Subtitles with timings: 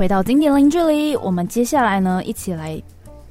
[0.00, 2.82] 回到经典零距离，我们接下来呢，一起来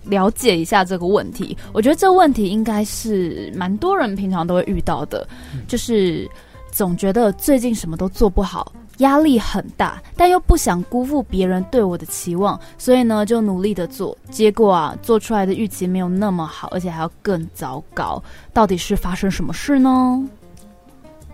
[0.04, 1.58] 了解一下这个问题。
[1.74, 5.28] 我觉得这个问题应该是蛮多人平常都会遇到的，
[5.68, 6.30] 就是
[6.72, 18.22] 总觉得最近什么都做不好，压力很大，但又不想辜负别人对我的期望，所以呢，就努力的做，结果啊，做出来的预期没有那么好，而且还要更糟糕。
[18.54, 20.24] 到底是发生什么事呢？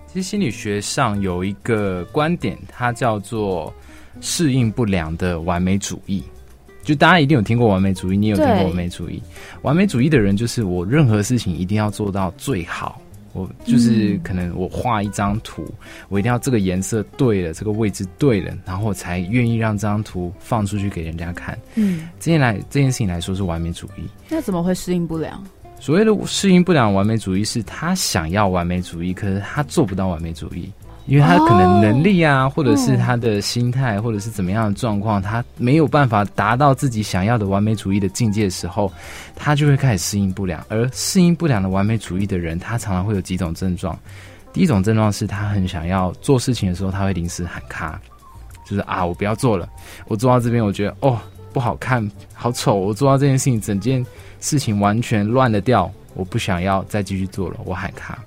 [0.08, 3.74] 其实心理学上有一个观点，它叫做
[4.22, 6.24] 适应不良的完美主义。
[6.84, 9.22] 就大家一定有听过完美主义，你有听过完美主义？
[9.64, 13.02] 完美主义的人就是我任何事情一定要做到最好。
[13.34, 15.66] 我就是可能我画一张图，
[16.08, 21.58] 我一定要这个颜色对了，这个位置对了，然后我才愿意让这张图放出去给人家看。
[21.74, 24.04] 嗯，这件来这件事情来说是完美主义。
[24.30, 25.44] 那怎么会适应不良？
[25.82, 30.72] 所谓的适应不良完美主义，是他想要完美主义，可是他做不到完美主义，
[31.06, 38.92] 因为他可能能力啊，或者是他的心态，或者是怎么样的状况，他没有办法达到自己想要的完美主义的境界的时候，
[39.36, 40.66] 他就会开始适应不良。
[40.68, 43.98] 而适应不良的完美主义的人，他常常会有几种症状。
[44.52, 48.00] 第一种症状是他很想要做事情的时候，他会临时喊卡，
[48.66, 49.70] 就是啊，我不要做了，
[50.08, 51.20] 我做到这边，我觉得哦
[51.54, 54.06] 不好看，好丑，我做到这件事情，整件。
[54.42, 58.24] 事情完全乱了掉，我不想要再继续做了，我喊卡。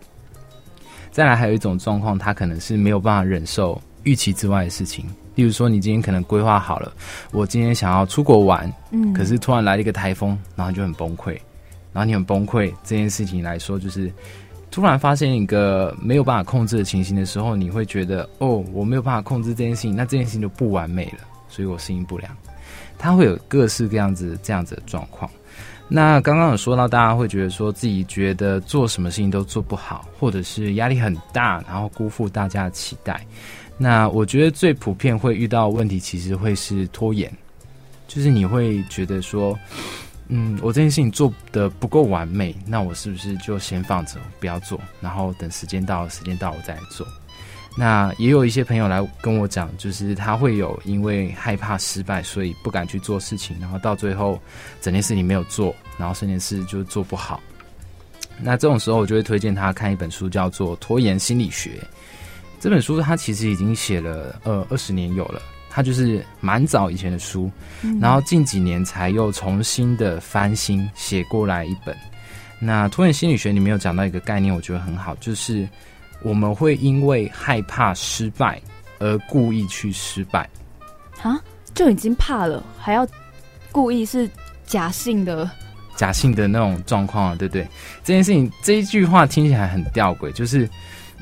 [1.18, 5.04] 再来，还有一种状况，他可能是没有办法忍受预期之外的事情。
[5.34, 6.92] 例如说，你今天可能规划好了，
[7.32, 11.32] 我今天想要出国玩，嗯，可是突然来了一个台风，然后就很崩溃，
[11.92, 12.72] 然后你很崩溃。
[12.84, 14.12] 这件事情来说，就是
[14.70, 22.30] 突然发现一个没有办法控制的情形的时候，你会觉得，哦，我没有办法控制这件事情，那这件事情就不完美了，所以我适应不良。
[22.96, 25.28] 他会有各式各样子这样子的状况。
[25.90, 33.26] 那刚刚有说到，大家会觉得说自己觉得做什么事情都做不好，或者是压力很大，然后辜负大家的期待。
[33.78, 37.32] 那我觉得最普遍会遇到问题，其实会是拖延，
[38.06, 39.58] 就是你会觉得说，
[40.28, 47.06] 嗯，我这件事情做的不够完美，那我是不是就先放着不要做，然后等时间到了，时间到我再来做。
[47.80, 54.36] 那也有一些朋友来跟我讲，就是他会有因为害怕失败，所以不敢去做事情，然后到最后
[54.80, 57.40] 整件事情没有做，然后这件事就做不好。
[58.40, 61.70] 那这种时候，我就会推荐他看一本书，叫做《拖延心理学》。
[62.58, 65.40] 这本书他其实已经写了呃二十年有了，
[65.70, 67.48] 他就是蛮早以前的书，
[68.00, 71.96] 然后近几年才又重新的翻新写过来一本。
[72.58, 75.68] 那拖延心理学里面有讲到一个概念，我觉得很好，就是。
[76.22, 78.60] 我们会因为害怕失败
[78.98, 80.48] 而故意去失败
[81.22, 81.40] 啊？
[81.74, 83.06] 就已经怕了，还要
[83.70, 84.28] 故意是
[84.66, 85.48] 假性的、
[85.94, 87.62] 假性的那种状况啊，对不对？
[88.02, 90.68] 这件事情这一句话听起来很吊诡，就是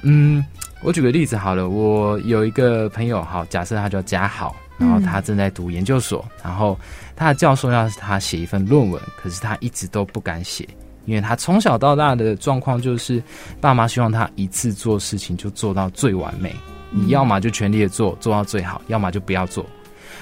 [0.03, 0.43] 嗯，
[0.83, 6.79] 我举个例子好了，我有一个朋友，好，假设他叫嘉豪，然后他正在读研究所，然后
[7.15, 10.67] 他的教授要他写一份论文，可是他一直都不敢写。
[11.07, 13.23] 因为他从小到大的状况就是，
[13.61, 16.55] 爸妈希望他一次做事情就做到最完美，
[16.91, 19.65] 你要么就全力的做，做到最好，要么就不要做。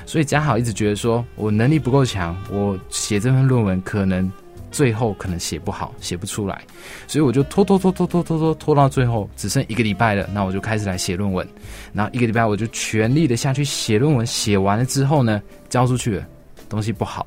[0.07, 4.31] 所以嘉豪一直觉得说，我能力不够强，我写这份论文可能
[4.71, 6.61] 最后可能写不好，写不出来，
[7.07, 11.47] 所以我就拖拖拖拖拖拖拖拖到最后只剩一个礼拜了，那我就开始来写论文，
[11.93, 15.41] 然后一个礼拜我就全力的下去写论文，写完了之后呢，
[15.71, 16.27] 交出去了，
[16.69, 17.27] 东西不好。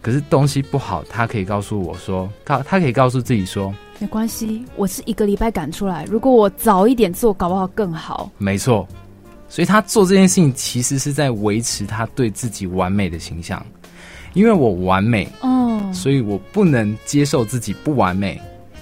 [0.00, 6.04] 可是东西不好，他可以告诉我说，他他可以告诉自己说，没关系，我是一个礼拜赶出来。
[6.04, 8.30] 如果我早一点做，搞不好更好。
[8.38, 8.86] 没错，
[9.48, 13.64] 所以他做这件事情其实是在维持他对自己完美的形象。
[14.34, 18.40] 因为我完美，哦，所以我不能接受自己不完美，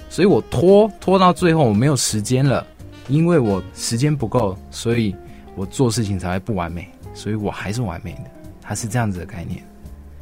[0.09, 2.67] 所以我拖拖到最后我没有时间了，
[3.07, 5.15] 因为我时间不够，所以
[5.55, 8.29] 我做事情才会不完美，所以我还是完美的。
[8.61, 9.63] 他是这样子的概念。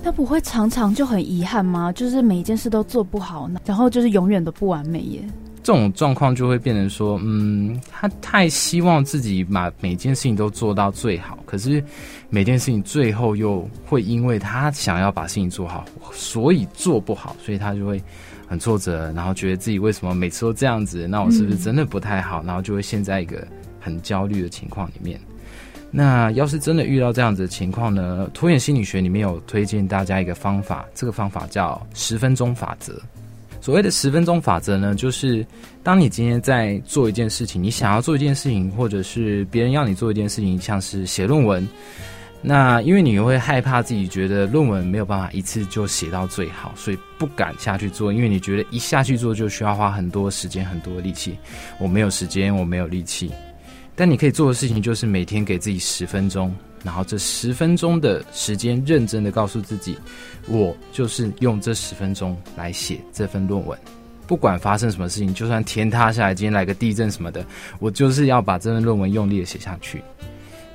[0.05, 1.91] 他不会常常就很遗憾吗？
[1.91, 5.19] 就是每一件事都做不好，然后就是永远都不完美耶。
[5.63, 11.83] 这种状况就会变成说，嗯，他太希望自己把每件事情都做到最好，可是
[12.29, 15.83] 每件事情最后又会因为他想要把事情做好，
[16.13, 17.99] 所以做不好，所以他就会
[18.45, 21.07] 很挫折，然后觉得自己为什么每次都这样子？
[21.07, 22.43] 那我是不是真的不太好？
[22.43, 23.43] 然后就会陷在一个
[23.79, 25.19] 很焦虑的情况里面。
[25.97, 28.29] 那要是真的遇到这样子的情况呢？
[28.33, 33.01] 拖延心理学里面有推荐大家一个方法，这个方法叫十分钟法则。
[33.61, 35.47] 所谓的十分钟法则呢，就是
[35.83, 41.65] 当你今天在做一件事情，你想要做一件事情，或者是别人要你做一件事情，像是写论文，
[42.41, 51.37] 那因为你会害怕自己觉得论文没有办法一次就写到最好，所以不敢下去做，因为你觉得一下去做就需要花很多时间、很多力气。
[51.79, 53.31] 我没有时间，我没有力气。
[53.95, 56.53] 但你可以做的事情就是每天给自己十分钟，
[56.83, 59.97] 然后这十分钟的时间，认真的告诉自己，
[60.47, 63.77] 我就是用这十分钟来写这份论文。
[64.27, 67.45] 不管发生什么事情，就算天塌下来，今天来个地震什么的，
[67.79, 70.01] 我就是要把这份论文用力的写下去。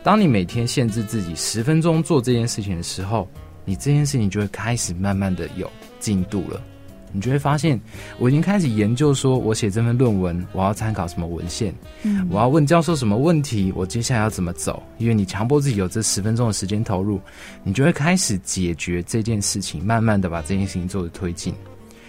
[0.03, 3.29] 当你每天限制自己十分钟做这件事情的时候，
[3.65, 6.63] 你这件事情就会开始慢慢的有进度了。
[7.13, 7.81] 你就会发现，
[8.19, 14.83] 我已经开始研究，说我写这份论文，我要参考什么文献，嗯，我要问教授什么问题，我接下来要怎么走？
[14.99, 17.21] 因为你强迫自己有这十分钟的时间投入，
[17.65, 21.55] 你就会开始解决这件事情，慢慢的把这件事情做的推进。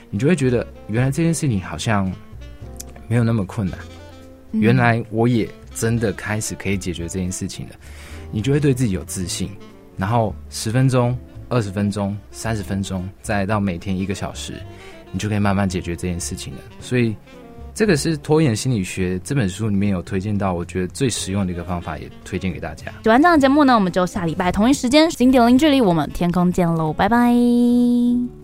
[0.09, 2.11] 你就会觉得，原来这件事情好像
[3.07, 3.79] 没有那么困难。
[4.51, 7.75] 原来我也真的开始可以解决这件事情了。
[8.31, 9.49] 你就会对自己有自信。
[9.97, 11.17] 然后十分钟、
[11.51, 14.53] 二十分钟、三十分钟，再到每天一个小时，
[15.11, 16.59] 你就可以慢慢解决这件事情了。
[16.79, 17.13] 所以，
[17.73, 22.85] 这个是拖延心理学这本书里面有推荐到，我觉得最实用的一个方法，也推荐给大家。
[23.03, 28.40] 喜欢这样的节目呢，我们就下礼拜同一时间，经典零距离，我们天空见喽，拜拜。